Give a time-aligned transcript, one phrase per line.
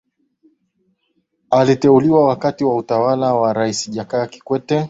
[1.49, 4.79] Aliteuliwa wakati wa utawala wa rais Jakaya Kikwete